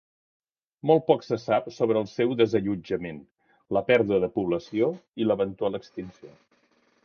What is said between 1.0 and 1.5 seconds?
poc se